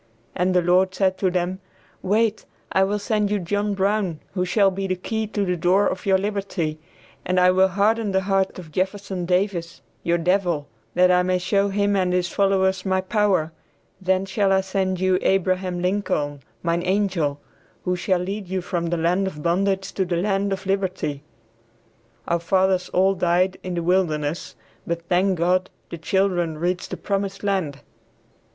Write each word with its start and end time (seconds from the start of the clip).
and 0.33 0.55
the 0.55 0.63
Lord 0.63 0.95
said 0.95 1.19
to 1.19 1.29
them, 1.29 1.59
"Wait, 2.01 2.45
I 2.71 2.83
will 2.83 2.97
send 2.97 3.29
you 3.29 3.37
John 3.37 3.75
Brown 3.75 4.19
who 4.33 4.45
shall 4.45 4.71
be 4.71 4.87
the 4.87 4.95
key 4.95 5.27
to 5.27 5.45
the 5.45 5.55
door 5.55 5.85
of 5.85 6.07
your 6.07 6.17
liberty, 6.17 6.79
and 7.23 7.39
I 7.39 7.51
will 7.51 7.67
harden 7.67 8.11
the 8.11 8.21
heart 8.23 8.57
of 8.57 8.71
Jefferson 8.71 9.27
Davis, 9.27 9.83
your 10.01 10.17
devil, 10.17 10.67
that 10.95 11.11
I 11.11 11.21
may 11.21 11.37
show 11.37 11.69
him 11.69 11.95
and 11.95 12.13
his 12.13 12.27
followers 12.29 12.83
my 12.83 12.99
power; 12.99 13.51
then 14.01 14.25
shall 14.25 14.51
I 14.51 14.61
send 14.61 14.99
you 14.99 15.19
Abraham 15.21 15.83
Lincoln, 15.83 16.41
mine 16.63 16.81
angel, 16.83 17.39
who 17.83 17.95
shall 17.95 18.21
lead 18.21 18.47
you 18.47 18.61
from 18.61 18.87
the 18.87 18.97
land 18.97 19.27
of 19.27 19.43
bondage 19.43 19.91
to 19.93 20.03
the 20.03 20.17
land 20.17 20.51
of 20.51 20.65
liberty." 20.65 21.21
Our 22.27 22.39
fathers 22.39 22.89
all 22.89 23.13
died 23.13 23.57
in 23.61 23.75
"the 23.75 23.83
wilderness," 23.83 24.55
but 24.87 25.03
thank 25.09 25.37
God, 25.37 25.69
the 25.91 25.99
children 25.99 26.57
reached 26.57 26.89
"the 26.89 26.97
promised 26.97 27.43
land." 27.43 27.81